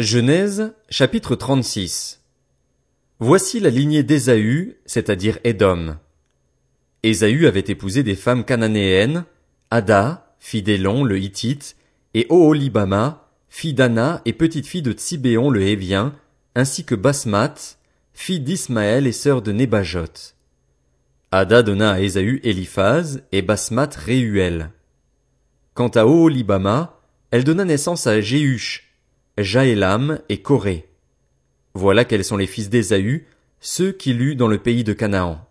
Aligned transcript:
Genèse, 0.00 0.74
chapitre 0.90 1.36
36. 1.36 2.20
Voici 3.20 3.60
la 3.60 3.70
lignée 3.70 4.02
d'Ésaü, 4.02 4.76
c'est-à-dire 4.86 5.38
Édom. 5.44 5.98
Ésaü 7.04 7.46
avait 7.46 7.62
épousé 7.68 8.02
des 8.02 8.16
femmes 8.16 8.44
cananéennes, 8.44 9.24
Ada, 9.70 10.34
fille 10.40 10.64
d'Élon 10.64 11.04
le 11.04 11.20
Hittite, 11.20 11.76
et 12.12 12.26
Oholibama, 12.28 13.28
fille 13.48 13.72
d'Anna 13.72 14.20
et 14.24 14.32
petite-fille 14.32 14.82
de 14.82 14.90
Tsibéon 14.90 15.48
le 15.48 15.62
Hévien, 15.62 16.16
ainsi 16.56 16.84
que 16.84 16.96
Basmat, 16.96 17.54
fille 18.14 18.40
d'Ismaël 18.40 19.06
et 19.06 19.12
sœur 19.12 19.42
de 19.42 19.52
Nébajot. 19.52 20.34
Ada 21.30 21.62
donna 21.62 21.92
à 21.92 22.00
Ésaü 22.00 22.40
Éliphaz 22.42 23.22
et 23.30 23.42
Basmat 23.42 23.90
Réuel. 23.94 24.72
Quant 25.74 25.86
à 25.86 26.04
Oholibama, 26.04 27.00
elle 27.30 27.44
donna 27.44 27.64
naissance 27.64 28.08
à 28.08 28.20
Jaélam 29.36 30.20
et 30.28 30.42
Corée. 30.42 30.88
Voilà 31.74 32.04
quels 32.04 32.24
sont 32.24 32.36
les 32.36 32.46
fils 32.46 32.70
d'Ésaü, 32.70 33.26
ceux 33.58 33.90
qu'il 33.90 34.22
eut 34.22 34.36
dans 34.36 34.46
le 34.46 34.58
pays 34.58 34.84
de 34.84 34.92
Canaan. 34.92 35.44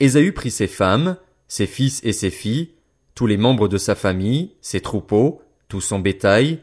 Ésaü 0.00 0.32
prit 0.32 0.50
ses 0.50 0.66
femmes, 0.66 1.18
ses 1.46 1.66
fils 1.66 2.00
et 2.04 2.14
ses 2.14 2.30
filles, 2.30 2.70
tous 3.14 3.26
les 3.26 3.36
membres 3.36 3.68
de 3.68 3.76
sa 3.76 3.94
famille, 3.94 4.52
ses 4.62 4.80
troupeaux, 4.80 5.42
tout 5.68 5.82
son 5.82 5.98
bétail, 5.98 6.60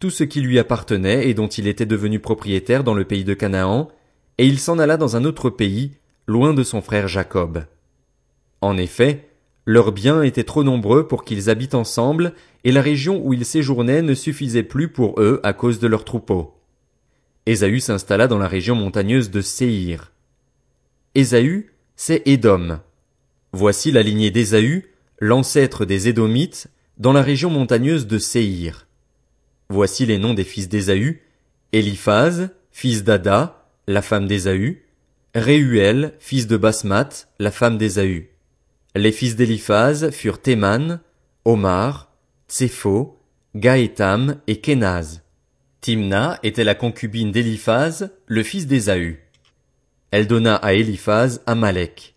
tout 0.00 0.10
ce 0.10 0.22
qui 0.22 0.42
lui 0.42 0.58
appartenait 0.58 1.30
et 1.30 1.34
dont 1.34 1.48
il 1.48 1.66
était 1.66 1.86
devenu 1.86 2.20
propriétaire 2.20 2.84
dans 2.84 2.94
le 2.94 3.06
pays 3.06 3.24
de 3.24 3.32
Canaan, 3.32 3.88
et 4.36 4.46
il 4.46 4.58
s'en 4.58 4.78
alla 4.78 4.98
dans 4.98 5.16
un 5.16 5.24
autre 5.24 5.48
pays, 5.48 5.92
loin 6.26 6.52
de 6.52 6.62
son 6.62 6.82
frère 6.82 7.08
Jacob. 7.08 7.64
En 8.60 8.76
effet, 8.76 9.27
leurs 9.68 9.92
biens 9.92 10.22
étaient 10.22 10.44
trop 10.44 10.64
nombreux 10.64 11.06
pour 11.06 11.26
qu'ils 11.26 11.50
habitent 11.50 11.74
ensemble, 11.74 12.32
et 12.64 12.72
la 12.72 12.80
région 12.80 13.20
où 13.22 13.34
ils 13.34 13.44
séjournaient 13.44 14.00
ne 14.00 14.14
suffisait 14.14 14.62
plus 14.62 14.88
pour 14.88 15.20
eux 15.20 15.40
à 15.42 15.52
cause 15.52 15.78
de 15.78 15.86
leurs 15.86 16.06
troupeaux. 16.06 16.54
Ésaü 17.44 17.78
s'installa 17.78 18.28
dans 18.28 18.38
la 18.38 18.48
région 18.48 18.74
montagneuse 18.74 19.30
de 19.30 19.42
Séhir. 19.42 20.12
Ésaü, 21.14 21.70
c'est 21.96 22.22
Édom. 22.24 22.80
Voici 23.52 23.90
la 23.90 24.02
lignée 24.02 24.30
d'Ésaü, 24.30 24.88
l'ancêtre 25.20 25.84
des 25.84 26.08
Édomites, 26.08 26.68
dans 26.96 27.12
la 27.12 27.20
région 27.20 27.50
montagneuse 27.50 28.06
de 28.06 28.16
Séhir. 28.16 28.86
Voici 29.68 30.06
les 30.06 30.16
noms 30.16 30.32
des 30.32 30.44
fils 30.44 30.70
d'Ésaü, 30.70 31.20
Éliphaz, 31.72 32.48
fils 32.72 33.04
d'Ada, 33.04 33.68
la 33.86 34.00
femme 34.00 34.28
d'Ésaü, 34.28 34.86
Réuel, 35.34 36.14
fils 36.20 36.46
de 36.46 36.56
Basmat, 36.56 37.28
la 37.38 37.50
femme 37.50 37.76
d'Ésaü. 37.76 38.30
Les 38.94 39.12
fils 39.12 39.36
d'Éliphaz 39.36 40.10
furent 40.10 40.40
Théman, 40.40 41.00
Omar, 41.44 42.10
Tsépho, 42.48 43.18
Gaétam 43.54 44.40
et 44.46 44.60
Kenaz. 44.60 45.22
Timna 45.80 46.38
était 46.42 46.64
la 46.64 46.74
concubine 46.74 47.30
d'Éliphaz, 47.30 48.10
le 48.26 48.42
fils 48.42 48.66
d'Ésaü. 48.66 49.20
Elle 50.10 50.26
donna 50.26 50.56
à 50.56 50.72
Éliphaz 50.72 51.42
Amalek. 51.46 52.14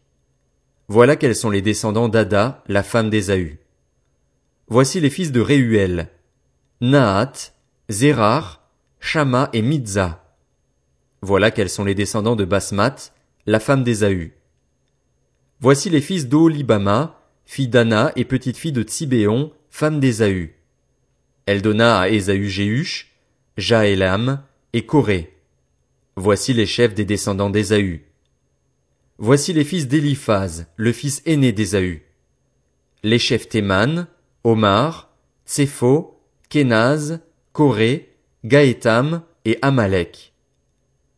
Voilà 0.88 1.16
quels 1.16 1.36
sont 1.36 1.50
les 1.50 1.62
descendants 1.62 2.10
d'Ada, 2.10 2.64
la 2.68 2.84
femme 2.84 3.10
d'Ésaü. 3.10 3.60
Voici 4.68 5.00
les 5.00 5.10
fils 5.10 5.32
de 5.32 5.42
Réuel. 5.42 6.10
Nahat, 6.80 7.54
Zérar, 7.90 8.70
Shama 9.00 9.50
et 9.54 9.62
Mitza. 9.62 10.24
Voilà 11.22 11.52
quels 11.52 11.70
sont 11.70 11.84
les 11.84 11.96
descendants 11.96 12.36
de 12.36 12.46
Basmat, 12.46 13.12
la 13.46 13.60
femme 13.60 13.84
d'Ésaü. 13.84 14.34
Voici 15.62 15.92
les 15.92 16.02
fils 16.02 16.28
d'Oholibama, 16.28 17.22
fille 17.46 17.68
d'Anna 17.68 18.12
et 18.16 18.26
petite-fille 18.26 18.72
de 18.72 18.82
Tsibéon, 18.82 19.52
femme 19.70 20.00
d'Ésaü. 20.00 20.56
Elle 21.46 21.62
donna 21.62 22.00
à 22.00 22.10
Ésaü 22.10 22.50
Jéhush, 22.50 23.12
Jaélam 23.58 24.42
et 24.74 24.88
Corée. 24.88 25.38
Voici 26.16 26.54
les 26.54 26.66
chefs 26.66 26.96
des 26.96 27.06
descendants 27.06 27.52
d'Ésaü. 27.52 28.08
Voici 29.20 29.54
les 29.54 29.64
fils 29.64 29.88
d'Éliphaz, 29.88 30.66
le 30.78 30.92
fils 30.92 31.22
aîné 31.28 31.52
d'Ésaü. 31.52 32.08
Les 33.04 33.20
chefs 33.20 33.48
Théman, 33.48 34.08
Omar, 34.44 35.14
Tsépho, 35.46 36.20
Kenaz, 36.50 37.20
Corée, 37.54 38.16
Gaétam 38.46 39.22
et 39.46 39.60
Amalek. 39.62 40.34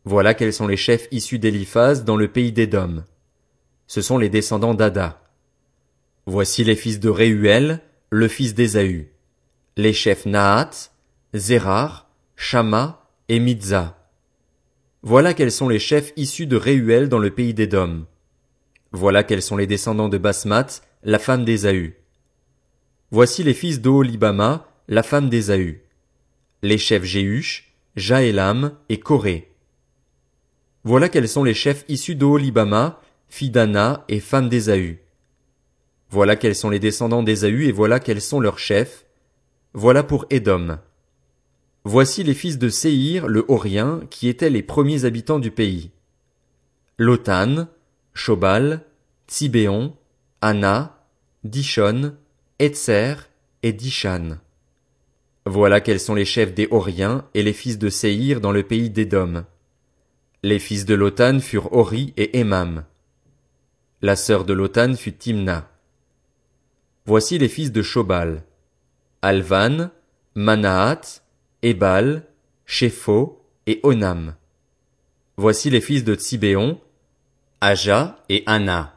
Voilà 0.04 0.34
quels 0.34 0.52
sont 0.52 0.66
les 0.66 0.76
chefs 0.76 1.08
issus 1.12 1.38
d'Éliphaz 1.38 2.04
dans 2.04 2.16
le 2.16 2.28
pays 2.28 2.52
d'Édom 2.52 3.04
ce 3.86 4.00
sont 4.00 4.18
les 4.18 4.28
descendants 4.28 4.74
d'Ada. 4.74 5.22
Voici 6.26 6.64
les 6.64 6.76
fils 6.76 7.00
de 7.00 7.08
Réuel, 7.08 7.80
le 8.10 8.28
fils 8.28 8.54
d'Ésaü. 8.54 9.10
Les 9.76 9.92
chefs 9.92 10.26
Nahat, 10.26 10.90
Zérar, 11.34 12.08
Shama 12.36 13.08
et 13.28 13.40
Mitza. 13.40 13.98
Voilà 15.02 15.34
quels 15.34 15.52
sont 15.52 15.68
les 15.68 15.78
chefs 15.78 16.12
issus 16.16 16.46
de 16.46 16.56
Réuel 16.56 17.08
dans 17.08 17.18
le 17.18 17.30
pays 17.30 17.52
d'Édom. 17.52 18.06
Voilà 18.92 19.22
quels 19.22 19.42
sont 19.42 19.56
les 19.56 19.66
descendants 19.66 20.08
de 20.08 20.18
Basmat, 20.18 20.66
la 21.02 21.18
femme 21.18 21.44
d'Ésaü. 21.44 21.96
Voici 23.10 23.42
les 23.42 23.54
fils 23.54 23.80
d'Oholibama, 23.80 24.66
la 24.88 25.02
femme 25.02 25.28
d'Ésaü. 25.28 25.82
Les 26.62 26.78
chefs 26.78 27.04
Jéhush, 27.04 27.74
Jaélam 27.96 28.72
et 28.88 28.98
Corée. 28.98 29.52
Voilà 30.84 31.08
quels 31.08 31.28
sont 31.28 31.44
les 31.44 31.54
chefs 31.54 31.84
issus 31.88 32.14
d'Oholibama, 32.14 33.00
fille 33.28 33.50
d'Anna 33.50 34.04
et 34.08 34.20
femme 34.20 34.48
d'Ésaü. 34.48 35.00
Voilà 36.10 36.36
quels 36.36 36.54
sont 36.54 36.70
les 36.70 36.78
descendants 36.78 37.22
d'Ésaü 37.22 37.66
et 37.66 37.72
voilà 37.72 38.00
quels 38.00 38.20
sont 38.20 38.40
leurs 38.40 38.58
chefs. 38.58 39.04
Voilà 39.72 40.02
pour 40.02 40.26
Édom. 40.30 40.78
Voici 41.84 42.22
les 42.22 42.34
fils 42.34 42.58
de 42.58 42.68
Séhir 42.68 43.26
le 43.26 43.44
Horien 43.48 44.00
qui 44.10 44.28
étaient 44.28 44.50
les 44.50 44.62
premiers 44.62 45.04
habitants 45.04 45.38
du 45.38 45.50
pays. 45.50 45.90
Lotan, 46.98 47.66
Shobal, 48.14 48.84
Tsibéon, 49.28 49.96
Anna, 50.40 51.04
Dishon, 51.42 52.14
Etzer 52.58 53.16
et 53.62 53.72
Dishan. 53.72 54.38
Voilà 55.46 55.80
quels 55.80 56.00
sont 56.00 56.14
les 56.14 56.24
chefs 56.24 56.54
des 56.54 56.68
Horiens 56.70 57.26
et 57.34 57.42
les 57.42 57.52
fils 57.52 57.78
de 57.78 57.88
Séhir 57.88 58.40
dans 58.40 58.52
le 58.52 58.62
pays 58.62 58.88
d'Édom. 58.88 59.44
Les 60.42 60.58
fils 60.58 60.86
de 60.86 60.94
Lotan 60.94 61.40
furent 61.40 61.72
Hori 61.72 62.14
et 62.16 62.38
Emam. 62.38 62.84
La 64.04 64.16
sœur 64.16 64.44
de 64.44 64.52
Lotan 64.52 64.96
fut 64.96 65.14
Timna. 65.14 65.70
Voici 67.06 67.38
les 67.38 67.48
fils 67.48 67.72
de 67.72 67.80
Shobal. 67.80 68.44
Alvan, 69.22 69.88
Manahat, 70.34 71.22
Ebal, 71.62 72.26
Shepho 72.66 73.42
et 73.66 73.80
Onam. 73.82 74.34
Voici 75.38 75.70
les 75.70 75.80
fils 75.80 76.04
de 76.04 76.14
Tsibéon, 76.16 76.78
Aja 77.62 78.22
et 78.28 78.42
Anna. 78.44 78.94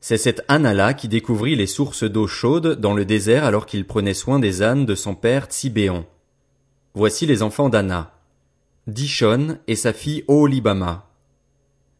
C'est 0.00 0.18
cette 0.18 0.44
Anna-là 0.48 0.92
qui 0.92 1.08
découvrit 1.08 1.56
les 1.56 1.66
sources 1.66 2.04
d'eau 2.04 2.26
chaude 2.26 2.78
dans 2.78 2.92
le 2.92 3.06
désert 3.06 3.42
alors 3.42 3.64
qu'il 3.64 3.86
prenait 3.86 4.12
soin 4.12 4.38
des 4.38 4.60
ânes 4.60 4.84
de 4.84 4.94
son 4.94 5.14
père 5.14 5.46
Tsibéon. 5.46 6.04
Voici 6.92 7.24
les 7.24 7.42
enfants 7.42 7.70
d'Anna. 7.70 8.12
Dishon 8.86 9.56
et 9.66 9.76
sa 9.76 9.94
fille 9.94 10.24
Oholibama. 10.28 11.08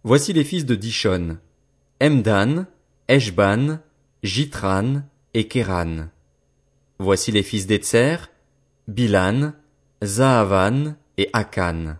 Voici 0.05 0.35
les 0.35 0.45
fils 0.45 0.67
de 0.67 0.75
Dishon. 0.75 1.39
Emdan, 1.99 2.67
Eshban, 3.09 3.81
Jitran 4.23 5.03
et 5.33 5.49
Kéran. 5.49 6.09
Voici 6.99 7.33
les 7.33 7.43
fils 7.43 7.67
d'Etzer, 7.67 8.17
Bilan, 8.87 9.55
Zahavan 10.05 10.97
et 11.17 11.31
Akan. 11.33 11.97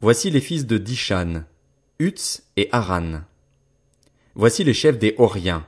Voici 0.00 0.30
les 0.30 0.40
fils 0.40 0.64
de 0.66 0.78
Dishan, 0.78 1.42
Utz 1.98 2.44
et 2.56 2.68
Aran. 2.70 3.22
Voici 4.36 4.62
les 4.62 4.74
chefs 4.74 4.98
des 4.98 5.16
Horiens, 5.18 5.66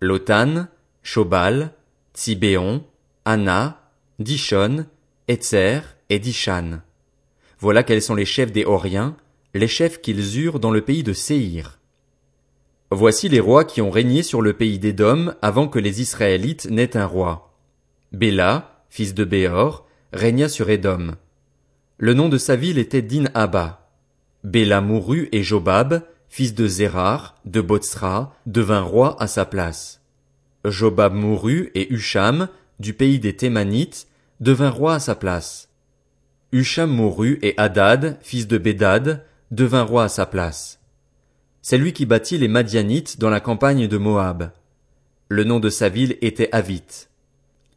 Lotan, 0.00 0.66
Shobal, 1.04 1.72
Tsibéon, 2.12 2.84
Anna, 3.24 3.88
Dishon, 4.18 4.86
Etzer 5.28 5.82
et 6.08 6.18
Dishan. 6.18 6.80
Voilà 7.60 7.84
quels 7.84 8.02
sont 8.02 8.16
les 8.16 8.24
chefs 8.24 8.50
des 8.50 8.64
Horiens, 8.64 9.16
les 9.54 9.68
chefs 9.68 10.00
qu'ils 10.00 10.40
eurent 10.40 10.58
dans 10.58 10.72
le 10.72 10.80
pays 10.80 11.04
de 11.04 11.12
Séhir. 11.12 11.77
Voici 12.90 13.28
les 13.28 13.40
rois 13.40 13.64
qui 13.64 13.82
ont 13.82 13.90
régné 13.90 14.22
sur 14.22 14.40
le 14.40 14.54
pays 14.54 14.78
d'Édom 14.78 15.34
avant 15.42 15.68
que 15.68 15.78
les 15.78 16.00
Israélites 16.00 16.70
n'aient 16.70 16.96
un 16.96 17.04
roi. 17.04 17.54
Béla, 18.12 18.82
fils 18.88 19.12
de 19.12 19.24
Béor, 19.24 19.86
régna 20.14 20.48
sur 20.48 20.70
Édom. 20.70 21.12
Le 21.98 22.14
nom 22.14 22.30
de 22.30 22.38
sa 22.38 22.56
ville 22.56 22.78
était 22.78 23.02
Din-Abba. 23.02 23.90
Béla 24.42 24.80
mourut 24.80 25.28
et 25.32 25.42
Jobab, 25.42 26.02
fils 26.30 26.54
de 26.54 26.66
Zérar, 26.66 27.36
de 27.44 27.60
Botsra, 27.60 28.34
devint 28.46 28.80
roi 28.80 29.20
à 29.20 29.26
sa 29.26 29.44
place. 29.44 30.00
Jobab 30.64 31.12
mourut 31.12 31.70
et 31.74 31.92
Husham, 31.92 32.48
du 32.80 32.94
pays 32.94 33.18
des 33.18 33.36
Thémanites, 33.36 34.06
devint 34.40 34.70
roi 34.70 34.94
à 34.94 35.00
sa 35.00 35.14
place. 35.14 35.68
Husham 36.52 36.90
mourut 36.90 37.38
et 37.42 37.52
Hadad, 37.58 38.18
fils 38.22 38.46
de 38.46 38.56
Bédad, 38.56 39.26
devint 39.50 39.82
roi 39.82 40.04
à 40.04 40.08
sa 40.08 40.24
place. 40.24 40.77
C'est 41.62 41.78
lui 41.78 41.92
qui 41.92 42.06
bâtit 42.06 42.38
les 42.38 42.48
Madianites 42.48 43.18
dans 43.18 43.30
la 43.30 43.40
campagne 43.40 43.88
de 43.88 43.98
Moab. 43.98 44.50
Le 45.28 45.44
nom 45.44 45.60
de 45.60 45.68
sa 45.68 45.88
ville 45.88 46.16
était 46.22 46.48
Avit. 46.52 47.08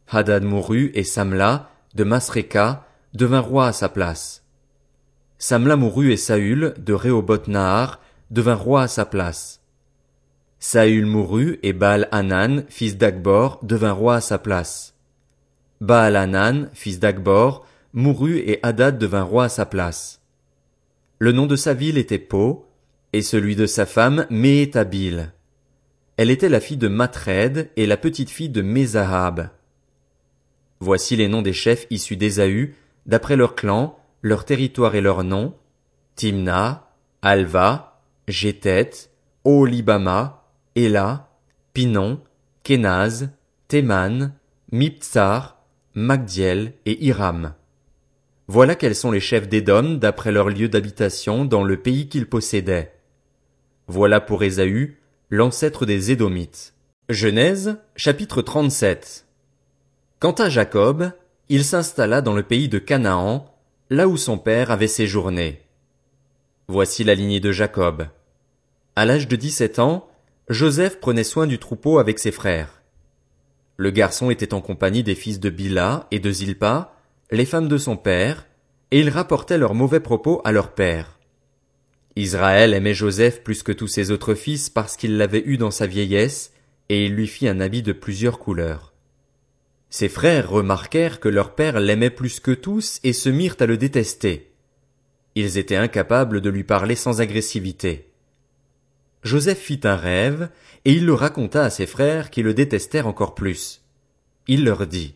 Hadad 0.08 0.44
mourut 0.44 0.90
et 0.94 1.04
Samla, 1.04 1.70
de 1.94 2.04
Masreka, 2.04 2.86
devint 3.14 3.40
roi 3.40 3.66
à 3.66 3.72
sa 3.72 3.88
place. 3.88 4.42
Samla 5.38 5.76
mourut 5.76 6.12
et 6.12 6.16
Saül, 6.16 6.74
de 6.78 6.92
Rehoboth 6.92 7.48
Nahar, 7.48 8.00
devint 8.30 8.54
roi 8.54 8.82
à 8.82 8.88
sa 8.88 9.04
place. 9.04 9.60
Saül 10.60 11.06
mourut 11.06 11.58
et 11.62 11.72
Baal 11.72 12.08
Hanan, 12.12 12.64
fils 12.68 12.96
d'Akbor, 12.96 13.58
devint 13.62 13.92
roi 13.92 14.16
à 14.16 14.20
sa 14.20 14.38
place. 14.38 14.94
Baal 15.80 16.14
Hanan, 16.14 16.70
fils 16.72 17.00
d'Akbor, 17.00 17.66
mourut 17.92 18.38
et 18.38 18.60
Hadad 18.62 18.98
devint 18.98 19.24
roi 19.24 19.44
à 19.44 19.48
sa 19.48 19.66
place. 19.66 20.20
Le 21.18 21.32
nom 21.32 21.46
de 21.46 21.56
sa 21.56 21.74
ville 21.74 21.98
était 21.98 22.18
Po, 22.18 22.68
et 23.12 23.22
celui 23.22 23.56
de 23.56 23.66
sa 23.66 23.86
femme 23.86 24.26
Méhétabil. 24.30 25.32
Elle 26.16 26.30
était 26.30 26.48
la 26.48 26.60
fille 26.60 26.76
de 26.76 26.88
Matred 26.88 27.70
et 27.76 27.86
la 27.86 27.96
petite 27.96 28.30
fille 28.30 28.48
de 28.48 28.62
Mézahab. 28.62 29.50
Voici 30.80 31.16
les 31.16 31.28
noms 31.28 31.42
des 31.42 31.52
chefs 31.52 31.86
issus 31.90 32.16
d'Ésaü, 32.16 32.74
d'après 33.06 33.36
leur 33.36 33.54
clan, 33.54 33.98
leur 34.20 34.44
territoire 34.44 34.94
et 34.94 35.00
leur 35.00 35.24
nom, 35.24 35.54
Timna, 36.16 36.90
Alva, 37.22 38.00
Jétet, 38.28 38.90
Olibama, 39.44 40.44
Ela, 40.76 41.30
Pinon, 41.72 42.20
Kenaz, 42.62 43.30
Théman, 43.68 44.32
Miptsar, 44.70 45.62
Magdiel 45.94 46.74
et 46.86 47.04
Hiram. 47.04 47.54
Voilà 48.48 48.74
quels 48.74 48.94
sont 48.94 49.10
les 49.10 49.20
chefs 49.20 49.48
d'Édom 49.48 49.94
d'après 49.94 50.32
leur 50.32 50.48
lieu 50.48 50.68
d'habitation 50.68 51.44
dans 51.44 51.64
le 51.64 51.76
pays 51.76 52.08
qu'ils 52.08 52.28
possédaient. 52.28 52.92
Voilà 53.88 54.20
pour 54.20 54.44
Ésaü, 54.44 54.98
l'ancêtre 55.28 55.86
des 55.86 56.12
Édomites. 56.12 56.74
Genèse, 57.08 57.78
chapitre 57.96 58.40
37. 58.40 59.26
Quant 60.20 60.32
à 60.32 60.48
Jacob, 60.48 61.10
il 61.48 61.64
s'installa 61.64 62.22
dans 62.22 62.34
le 62.34 62.44
pays 62.44 62.68
de 62.68 62.78
Canaan, 62.78 63.52
là 63.90 64.06
où 64.06 64.16
son 64.16 64.38
père 64.38 64.70
avait 64.70 64.86
séjourné. 64.86 65.62
Voici 66.68 67.02
la 67.02 67.16
lignée 67.16 67.40
de 67.40 67.50
Jacob. 67.50 68.06
À 68.94 69.04
l'âge 69.04 69.26
de 69.26 69.34
dix-sept 69.34 69.80
ans, 69.80 70.08
Joseph 70.48 71.00
prenait 71.00 71.24
soin 71.24 71.48
du 71.48 71.58
troupeau 71.58 71.98
avec 71.98 72.20
ses 72.20 72.32
frères. 72.32 72.82
Le 73.76 73.90
garçon 73.90 74.30
était 74.30 74.54
en 74.54 74.60
compagnie 74.60 75.02
des 75.02 75.16
fils 75.16 75.40
de 75.40 75.50
Bila 75.50 76.06
et 76.12 76.20
de 76.20 76.30
Zilpa, 76.30 76.94
les 77.32 77.46
femmes 77.46 77.68
de 77.68 77.78
son 77.78 77.96
père, 77.96 78.46
et 78.92 79.00
il 79.00 79.08
rapportait 79.08 79.58
leurs 79.58 79.74
mauvais 79.74 80.00
propos 80.00 80.40
à 80.44 80.52
leur 80.52 80.72
père. 80.72 81.18
Israël 82.16 82.74
aimait 82.74 82.94
Joseph 82.94 83.42
plus 83.42 83.62
que 83.62 83.72
tous 83.72 83.88
ses 83.88 84.10
autres 84.10 84.34
fils 84.34 84.68
parce 84.68 84.96
qu'il 84.96 85.16
l'avait 85.16 85.42
eu 85.46 85.56
dans 85.56 85.70
sa 85.70 85.86
vieillesse, 85.86 86.52
et 86.88 87.06
il 87.06 87.14
lui 87.14 87.26
fit 87.26 87.48
un 87.48 87.60
habit 87.60 87.82
de 87.82 87.92
plusieurs 87.92 88.38
couleurs. 88.38 88.92
Ses 89.88 90.08
frères 90.08 90.50
remarquèrent 90.50 91.20
que 91.20 91.28
leur 91.28 91.54
père 91.54 91.80
l'aimait 91.80 92.10
plus 92.10 92.40
que 92.40 92.50
tous 92.50 93.00
et 93.02 93.12
se 93.12 93.28
mirent 93.28 93.56
à 93.60 93.66
le 93.66 93.76
détester. 93.76 94.50
Ils 95.34 95.58
étaient 95.58 95.76
incapables 95.76 96.40
de 96.40 96.50
lui 96.50 96.64
parler 96.64 96.96
sans 96.96 97.20
agressivité. 97.20 98.10
Joseph 99.22 99.58
fit 99.58 99.80
un 99.84 99.96
rêve, 99.96 100.50
et 100.84 100.92
il 100.92 101.06
le 101.06 101.14
raconta 101.14 101.64
à 101.64 101.70
ses 101.70 101.86
frères 101.86 102.30
qui 102.30 102.42
le 102.42 102.54
détestèrent 102.54 103.06
encore 103.06 103.34
plus. 103.34 103.82
Il 104.48 104.64
leur 104.64 104.86
dit. 104.86 105.14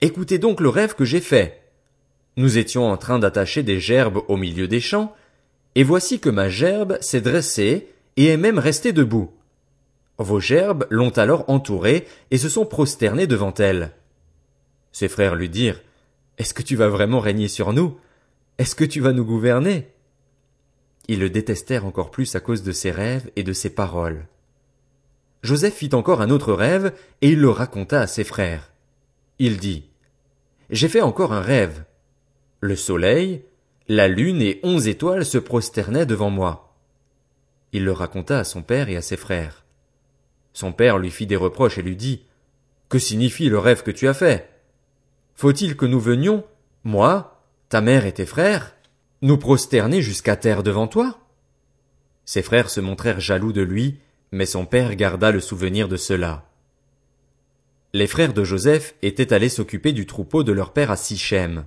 Écoutez 0.00 0.38
donc 0.38 0.60
le 0.60 0.68
rêve 0.68 0.94
que 0.94 1.04
j'ai 1.04 1.20
fait. 1.20 1.62
Nous 2.36 2.58
étions 2.58 2.86
en 2.86 2.96
train 2.96 3.18
d'attacher 3.18 3.62
des 3.62 3.80
gerbes 3.80 4.22
au 4.28 4.36
milieu 4.36 4.68
des 4.68 4.80
champs, 4.80 5.16
et 5.76 5.84
voici 5.84 6.20
que 6.20 6.30
ma 6.30 6.48
gerbe 6.48 6.96
s'est 7.02 7.20
dressée 7.20 7.88
et 8.16 8.28
est 8.28 8.38
même 8.38 8.58
restée 8.58 8.94
debout. 8.94 9.30
Vos 10.16 10.40
gerbes 10.40 10.86
l'ont 10.88 11.10
alors 11.10 11.44
entourée 11.48 12.06
et 12.30 12.38
se 12.38 12.48
sont 12.48 12.64
prosternés 12.64 13.26
devant 13.26 13.52
elle. 13.52 13.92
Ses 14.90 15.08
frères 15.08 15.34
lui 15.34 15.50
dirent, 15.50 15.82
Est-ce 16.38 16.54
que 16.54 16.62
tu 16.62 16.76
vas 16.76 16.88
vraiment 16.88 17.20
régner 17.20 17.48
sur 17.48 17.74
nous? 17.74 17.98
Est-ce 18.56 18.74
que 18.74 18.86
tu 18.86 19.00
vas 19.00 19.12
nous 19.12 19.26
gouverner? 19.26 19.88
Ils 21.08 21.20
le 21.20 21.28
détestèrent 21.28 21.84
encore 21.84 22.10
plus 22.10 22.34
à 22.34 22.40
cause 22.40 22.62
de 22.62 22.72
ses 22.72 22.90
rêves 22.90 23.30
et 23.36 23.42
de 23.42 23.52
ses 23.52 23.68
paroles. 23.68 24.26
Joseph 25.42 25.74
fit 25.74 25.94
encore 25.94 26.22
un 26.22 26.30
autre 26.30 26.54
rêve, 26.54 26.94
et 27.20 27.28
il 27.28 27.38
le 27.38 27.50
raconta 27.50 28.00
à 28.00 28.06
ses 28.06 28.24
frères. 28.24 28.72
Il 29.38 29.58
dit, 29.58 29.84
J'ai 30.70 30.88
fait 30.88 31.02
encore 31.02 31.34
un 31.34 31.42
rêve. 31.42 31.84
Le 32.60 32.76
soleil, 32.76 33.44
la 33.88 34.08
lune 34.08 34.42
et 34.42 34.58
onze 34.64 34.88
étoiles 34.88 35.24
se 35.24 35.38
prosternaient 35.38 36.06
devant 36.06 36.30
moi. 36.30 36.74
Il 37.72 37.84
le 37.84 37.92
raconta 37.92 38.40
à 38.40 38.44
son 38.44 38.62
père 38.62 38.88
et 38.88 38.96
à 38.96 39.02
ses 39.02 39.16
frères. 39.16 39.64
Son 40.52 40.72
père 40.72 40.98
lui 40.98 41.10
fit 41.10 41.26
des 41.26 41.36
reproches 41.36 41.78
et 41.78 41.82
lui 41.82 41.96
dit, 41.96 42.24
Que 42.88 42.98
signifie 42.98 43.48
le 43.48 43.58
rêve 43.58 43.82
que 43.82 43.90
tu 43.90 44.08
as 44.08 44.14
fait? 44.14 44.50
Faut-il 45.34 45.76
que 45.76 45.86
nous 45.86 46.00
venions, 46.00 46.44
moi, 46.82 47.42
ta 47.68 47.80
mère 47.80 48.06
et 48.06 48.12
tes 48.12 48.26
frères, 48.26 48.74
nous 49.22 49.36
prosterner 49.36 50.02
jusqu'à 50.02 50.34
terre 50.34 50.62
devant 50.62 50.88
toi? 50.88 51.18
Ses 52.24 52.42
frères 52.42 52.70
se 52.70 52.80
montrèrent 52.80 53.20
jaloux 53.20 53.52
de 53.52 53.62
lui, 53.62 54.00
mais 54.32 54.46
son 54.46 54.66
père 54.66 54.96
garda 54.96 55.30
le 55.30 55.40
souvenir 55.40 55.88
de 55.88 55.96
cela. 55.96 56.44
Les 57.92 58.08
frères 58.08 58.34
de 58.34 58.42
Joseph 58.42 58.94
étaient 59.02 59.32
allés 59.32 59.48
s'occuper 59.48 59.92
du 59.92 60.06
troupeau 60.06 60.42
de 60.42 60.52
leur 60.52 60.72
père 60.72 60.90
à 60.90 60.96
Sichem. 60.96 61.64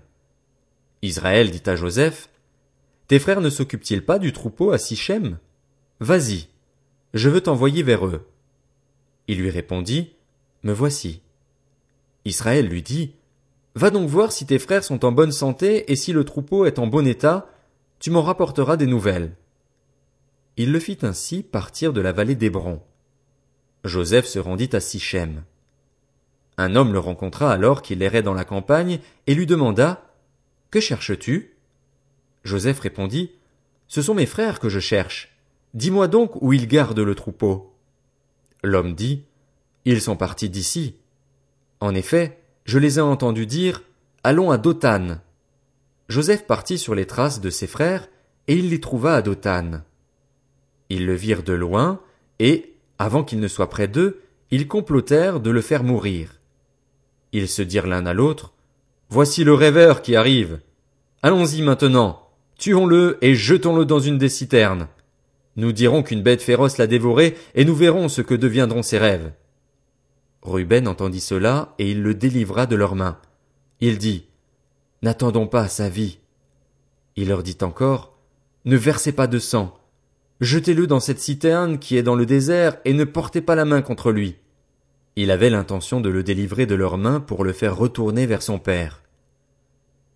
Israël 1.01 1.51
dit 1.51 1.63
à 1.66 1.75
Joseph, 1.75 2.30
Tes 3.07 3.19
frères 3.19 3.42
ne 3.42 3.50
s'occupent-ils 3.50 4.04
pas 4.04 4.19
du 4.19 4.34
troupeau 4.34 4.72
à 4.72 4.78
Sichem? 4.78 5.38
Vas-y, 6.00 6.48
je 7.13 7.30
veux 7.30 7.42
t'envoyer 7.42 7.84
vers 7.84 8.06
eux. 8.06 8.28
Il 9.28 9.40
lui 9.40 9.50
répondit, 9.50 10.13
Me 10.63 10.74
voici. 10.74 11.22
Israël 12.25 12.68
lui 12.68 12.81
dit, 12.81 13.13
Va 13.75 13.92
donc 13.92 14.10
voir 14.10 14.31
si 14.31 14.46
tes 14.46 14.60
frères 14.60 14.84
sont 14.84 15.06
en 15.06 15.12
bonne 15.12 15.31
santé 15.31 15.92
et 15.92 15.96
si 15.96 16.12
le 16.12 16.25
troupeau 16.25 16.66
est 16.66 16.80
en 16.80 16.88
bon 16.88 17.07
état, 17.07 17.48
tu 18.00 18.12
m'en 18.12 18.22
rapporteras 18.22 18.78
des 18.78 18.88
nouvelles. 18.88 19.36
Il 20.57 20.72
le 20.72 20.80
fit 20.80 20.98
ainsi 21.04 21.44
partir 21.44 21.94
de 21.94 22.01
la 22.01 22.12
vallée 22.12 22.36
d'Hébron. 22.36 22.81
Joseph 23.86 24.25
se 24.25 24.40
rendit 24.40 24.69
à 24.74 24.81
Sichem. 24.81 25.44
Un 26.57 26.75
homme 26.75 26.92
le 26.92 27.00
rencontra 27.00 27.54
alors 27.54 27.81
qu'il 27.81 28.01
errait 28.01 28.24
dans 28.24 28.34
la 28.34 28.44
campagne 28.44 29.00
et 29.28 29.36
lui 29.36 29.46
demanda 29.46 30.08
que 30.71 30.80
cherches-tu? 30.80 31.56
Joseph 32.44 32.80
répondit, 32.80 33.31
Ce 33.88 34.01
sont 34.01 34.13
mes 34.13 34.25
frères 34.25 34.60
que 34.60 34.69
je 34.69 34.80
cherche. 34.80 35.36
Dis-moi 35.74 36.07
donc 36.07 36.42
où 36.42 36.54
ils 36.54 36.68
gardent 36.68 37.00
le 37.00 37.16
troupeau. 37.16 37.74
L'homme 38.63 38.94
dit, 38.94 39.24
Ils 39.86 40.01
sont 40.01 40.16
partis 40.16 40.50
d'ici. 40.50 40.95
En 41.80 41.95
effet, 41.95 42.39
je 42.66 42.77
les 42.77 43.00
ai 43.00 43.01
entendus 43.01 43.48
dire, 43.48 43.83
Allons 44.24 44.51
à 44.51 44.57
Dothan. 44.57 45.19
Joseph 46.07 46.45
partit 46.45 46.77
sur 46.77 46.95
les 46.95 47.06
traces 47.06 47.42
de 47.42 47.50
ses 47.50 47.68
frères, 47.68 48.08
et 48.48 48.55
il 48.55 48.70
les 48.70 48.82
trouva 48.82 49.15
à 49.15 49.22
Dothan. 49.22 49.82
Ils 50.89 51.05
le 51.05 51.13
virent 51.13 51.43
de 51.43 51.53
loin, 51.53 52.01
et, 52.39 52.75
avant 52.98 53.24
qu'il 53.24 53.39
ne 53.39 53.48
soit 53.48 53.70
près 53.70 53.88
d'eux, 53.88 54.22
ils 54.51 54.67
complotèrent 54.67 55.39
de 55.39 55.51
le 55.51 55.62
faire 55.62 55.84
mourir. 55.84 56.39
Ils 57.32 57.48
se 57.48 57.62
dirent 57.62 57.88
l'un 57.88 58.05
à 58.05 58.13
l'autre, 58.13 58.53
Voici 59.12 59.43
le 59.43 59.55
rêveur 59.55 60.03
qui 60.03 60.15
arrive. 60.15 60.60
Allons-y 61.21 61.61
maintenant. 61.61 62.29
Tuons-le 62.57 63.17
et 63.21 63.35
jetons-le 63.35 63.83
dans 63.85 63.99
une 63.99 64.17
des 64.17 64.29
citernes. 64.29 64.88
Nous 65.57 65.73
dirons 65.73 66.01
qu'une 66.01 66.23
bête 66.23 66.41
féroce 66.41 66.77
l'a 66.77 66.88
dévoré 66.88 67.35
et 67.55 67.65
nous 67.65 67.75
verrons 67.75 68.07
ce 68.07 68.21
que 68.21 68.35
deviendront 68.35 68.83
ses 68.83 68.97
rêves. 68.97 69.33
Ruben 70.41 70.88
entendit 70.88 71.19
cela 71.19 71.75
et 71.77 71.91
il 71.91 72.01
le 72.01 72.13
délivra 72.13 72.65
de 72.65 72.77
leurs 72.77 72.95
mains. 72.95 73.17
Il 73.81 73.97
dit, 73.97 74.27
N'attendons 75.01 75.47
pas 75.47 75.67
sa 75.67 75.89
vie. 75.89 76.19
Il 77.17 77.27
leur 77.27 77.43
dit 77.43 77.57
encore, 77.61 78.17
Ne 78.63 78.77
versez 78.77 79.11
pas 79.11 79.27
de 79.27 79.39
sang. 79.39 79.77
Jetez-le 80.39 80.88
dans 80.88 81.01
cette 81.01 81.19
citerne 81.19 81.79
qui 81.79 81.97
est 81.97 82.03
dans 82.03 82.15
le 82.15 82.25
désert 82.25 82.77
et 82.85 82.93
ne 82.93 83.03
portez 83.03 83.41
pas 83.41 83.55
la 83.55 83.65
main 83.65 83.81
contre 83.81 84.13
lui. 84.13 84.38
Il 85.17 85.31
avait 85.31 85.49
l'intention 85.49 85.99
de 85.99 86.07
le 86.07 86.23
délivrer 86.23 86.65
de 86.65 86.75
leurs 86.75 86.97
mains 86.97 87.19
pour 87.19 87.43
le 87.43 87.51
faire 87.51 87.75
retourner 87.75 88.25
vers 88.25 88.41
son 88.41 88.57
père. 88.57 89.01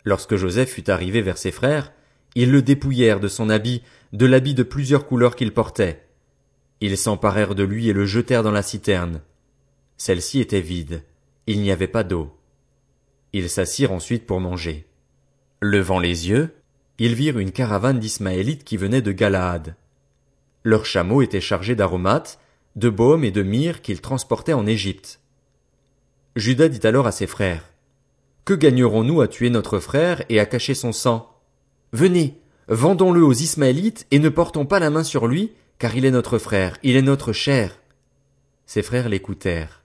Lorsque 0.04 0.36
Joseph 0.36 0.70
fut 0.70 0.90
arrivé 0.90 1.22
vers 1.22 1.38
ses 1.38 1.50
frères, 1.50 1.92
ils 2.34 2.50
le 2.50 2.62
dépouillèrent 2.62 3.20
de 3.20 3.28
son 3.28 3.48
habit, 3.48 3.82
de 4.12 4.26
l'habit 4.26 4.54
de 4.54 4.62
plusieurs 4.62 5.06
couleurs 5.06 5.36
qu'il 5.36 5.52
portait. 5.52 6.02
Ils 6.80 6.98
s'emparèrent 6.98 7.54
de 7.54 7.62
lui 7.62 7.88
et 7.88 7.92
le 7.92 8.04
jetèrent 8.04 8.42
dans 8.42 8.50
la 8.50 8.62
citerne. 8.62 9.22
Celle-ci 9.96 10.40
était 10.40 10.60
vide. 10.60 11.02
Il 11.46 11.60
n'y 11.60 11.70
avait 11.70 11.88
pas 11.88 12.04
d'eau. 12.04 12.36
Ils 13.32 13.48
s'assirent 13.48 13.92
ensuite 13.92 14.26
pour 14.26 14.40
manger. 14.40 14.86
Levant 15.60 15.98
les 15.98 16.28
yeux, 16.28 16.54
ils 16.98 17.14
virent 17.14 17.38
une 17.38 17.52
caravane 17.52 17.98
d'Ismaélites 17.98 18.64
qui 18.64 18.76
venait 18.76 19.02
de 19.02 19.12
Galaad. 19.12 19.76
Leurs 20.62 20.86
chameaux 20.86 21.22
étaient 21.22 21.40
chargés 21.40 21.74
d'aromates, 21.74 22.38
de 22.76 22.88
baume 22.88 23.24
et 23.24 23.30
de 23.30 23.42
myrrhe 23.42 23.80
qu'ils 23.80 24.00
transportaient 24.00 24.52
en 24.52 24.66
Égypte. 24.66 25.20
Judas 26.36 26.68
dit 26.68 26.86
alors 26.86 27.06
à 27.06 27.12
ses 27.12 27.26
frères, 27.26 27.73
Que 28.44 28.52
gagnerons-nous 28.52 29.22
à 29.22 29.28
tuer 29.28 29.48
notre 29.48 29.78
frère 29.78 30.22
et 30.28 30.38
à 30.38 30.44
cacher 30.44 30.74
son 30.74 30.92
sang? 30.92 31.34
Venez, 31.92 32.38
vendons-le 32.68 33.24
aux 33.24 33.32
Ismaélites 33.32 34.06
et 34.10 34.18
ne 34.18 34.28
portons 34.28 34.66
pas 34.66 34.80
la 34.80 34.90
main 34.90 35.02
sur 35.02 35.26
lui, 35.26 35.52
car 35.78 35.96
il 35.96 36.04
est 36.04 36.10
notre 36.10 36.36
frère, 36.38 36.76
il 36.82 36.94
est 36.96 37.02
notre 37.02 37.32
chair. 37.32 37.80
Ses 38.66 38.82
frères 38.82 39.08
l'écoutèrent. 39.08 39.82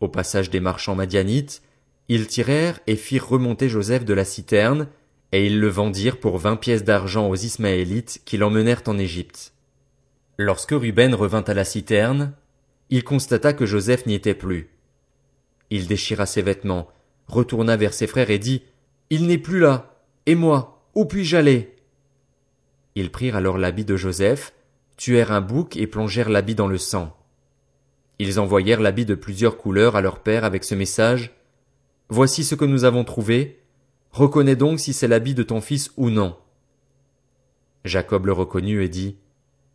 Au 0.00 0.08
passage 0.08 0.50
des 0.50 0.60
marchands 0.60 0.96
madianites, 0.96 1.62
Ils 2.08 2.26
tirèrent 2.26 2.80
et 2.86 2.96
firent 2.96 3.28
remonter 3.28 3.68
Joseph 3.68 4.04
de 4.04 4.14
la 4.14 4.24
citerne, 4.24 4.88
et 5.30 5.46
ils 5.46 5.60
le 5.60 5.68
vendirent 5.68 6.18
pour 6.18 6.38
vingt 6.38 6.56
pièces 6.56 6.82
d'argent 6.82 7.28
aux 7.28 7.36
Ismaélites 7.36 8.22
qui 8.24 8.38
l'emmenèrent 8.38 8.82
en 8.86 8.98
Égypte. 8.98 9.52
Lorsque 10.38 10.70
Ruben 10.70 11.14
revint 11.14 11.44
à 11.46 11.52
la 11.54 11.64
citerne, 11.64 12.32
il 12.88 13.04
constata 13.04 13.52
que 13.52 13.66
Joseph 13.66 14.06
n'y 14.06 14.14
était 14.14 14.34
plus. 14.34 14.70
Il 15.68 15.86
déchira 15.86 16.24
ses 16.24 16.40
vêtements, 16.40 16.88
retourna 17.28 17.76
vers 17.76 17.94
ses 17.94 18.06
frères 18.06 18.30
et 18.30 18.38
dit, 18.38 18.62
Il 19.10 19.26
n'est 19.26 19.38
plus 19.38 19.60
là. 19.60 19.94
Et 20.26 20.34
moi, 20.34 20.82
où 20.94 21.04
puis-je 21.04 21.36
aller? 21.36 21.74
Ils 22.94 23.10
prirent 23.10 23.36
alors 23.36 23.58
l'habit 23.58 23.84
de 23.84 23.96
Joseph, 23.96 24.52
tuèrent 24.96 25.32
un 25.32 25.40
bouc 25.40 25.76
et 25.76 25.86
plongèrent 25.86 26.30
l'habit 26.30 26.54
dans 26.54 26.66
le 26.66 26.78
sang. 26.78 27.16
Ils 28.18 28.40
envoyèrent 28.40 28.80
l'habit 28.80 29.04
de 29.06 29.14
plusieurs 29.14 29.56
couleurs 29.56 29.94
à 29.94 30.00
leur 30.00 30.18
père 30.20 30.44
avec 30.44 30.64
ce 30.64 30.74
message, 30.74 31.32
Voici 32.10 32.42
ce 32.42 32.54
que 32.54 32.64
nous 32.64 32.84
avons 32.84 33.04
trouvé. 33.04 33.60
Reconnais 34.12 34.56
donc 34.56 34.80
si 34.80 34.94
c'est 34.94 35.08
l'habit 35.08 35.34
de 35.34 35.42
ton 35.42 35.60
fils 35.60 35.90
ou 35.98 36.08
non. 36.08 36.36
Jacob 37.84 38.26
le 38.26 38.32
reconnut 38.32 38.82
et 38.82 38.88
dit, 38.88 39.16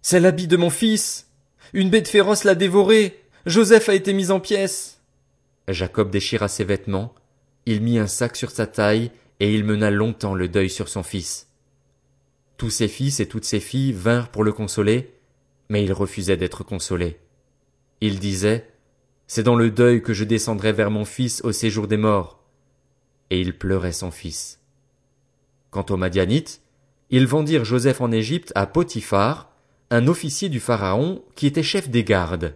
C'est 0.01 0.19
l'habit 0.19 0.47
de 0.47 0.57
mon 0.57 0.71
fils. 0.71 1.29
Une 1.73 1.91
bête 1.91 2.07
féroce 2.07 2.43
l'a 2.43 2.55
dévoré. 2.55 3.23
Joseph 3.45 3.87
a 3.89 3.93
été 3.93 4.13
mis 4.13 4.31
en 4.31 4.39
pièces. 4.39 4.99
Jacob 5.67 6.09
déchira 6.09 6.47
ses 6.47 6.63
vêtements, 6.63 7.13
il 7.65 7.81
mit 7.81 7.97
un 7.97 8.07
sac 8.07 8.35
sur 8.35 8.51
sa 8.51 8.67
taille, 8.67 9.11
et 9.39 9.53
il 9.53 9.63
mena 9.63 9.91
longtemps 9.91 10.35
le 10.35 10.47
deuil 10.47 10.69
sur 10.69 10.89
son 10.89 11.03
fils. 11.03 11.47
Tous 12.57 12.69
ses 12.69 12.87
fils 12.87 13.19
et 13.19 13.27
toutes 13.27 13.45
ses 13.45 13.59
filles 13.59 13.91
vinrent 13.91 14.29
pour 14.29 14.43
le 14.43 14.53
consoler, 14.53 15.13
mais 15.69 15.83
il 15.83 15.91
refusait 15.91 16.37
d'être 16.37 16.63
consolé. 16.63 17.19
Il 17.99 18.19
disait, 18.19 18.67
C'est 19.27 19.43
dans 19.43 19.55
le 19.55 19.71
deuil 19.71 20.01
que 20.01 20.13
je 20.13 20.23
descendrai 20.23 20.71
vers 20.71 20.91
mon 20.91 21.05
fils 21.05 21.41
au 21.43 21.51
séjour 21.51 21.87
des 21.87 21.97
morts. 21.97 22.43
Et 23.29 23.41
il 23.41 23.57
pleurait 23.57 23.91
son 23.91 24.11
fils. 24.11 24.59
Quant 25.71 25.85
aux 25.89 25.97
Madianites, 25.97 26.61
ils 27.09 27.27
vendirent 27.27 27.65
Joseph 27.65 28.01
en 28.01 28.11
Égypte 28.11 28.51
à 28.55 28.67
Potiphar, 28.67 29.51
un 29.89 30.07
officier 30.07 30.49
du 30.49 30.59
Pharaon 30.59 31.23
qui 31.35 31.47
était 31.47 31.63
chef 31.63 31.89
des 31.89 32.03
gardes. 32.03 32.55